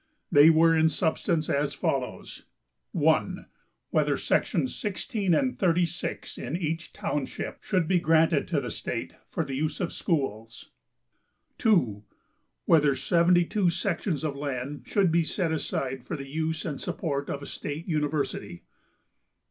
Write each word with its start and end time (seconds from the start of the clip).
They 0.31 0.49
were 0.49 0.75
in 0.75 0.89
substance 0.89 1.47
as 1.47 1.75
follows: 1.75 2.45
1. 2.91 3.45
Whether 3.91 4.17
sections 4.17 4.75
16 4.75 5.35
and 5.35 5.59
36 5.59 6.39
in 6.39 6.57
each 6.57 6.91
township 6.91 7.61
should 7.63 7.87
be 7.87 7.99
granted 7.99 8.47
to 8.47 8.59
the 8.59 8.71
state 8.71 9.13
for 9.29 9.45
the 9.45 9.53
use 9.53 9.79
of 9.79 9.93
schools. 9.93 10.71
2. 11.59 12.03
Whether 12.65 12.95
seventy 12.95 13.45
two 13.45 13.69
sections 13.69 14.23
of 14.23 14.35
land 14.35 14.85
should 14.87 15.11
be 15.11 15.23
set 15.23 15.51
aside 15.51 16.03
for 16.03 16.17
the 16.17 16.27
use 16.27 16.65
and 16.65 16.81
support 16.81 17.29
of 17.29 17.43
a 17.43 17.45
state 17.45 17.87
university. 17.87 18.63